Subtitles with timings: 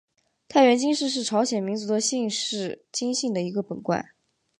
[0.47, 4.09] 太原金氏是朝鲜民族的姓氏金姓的一个本贯。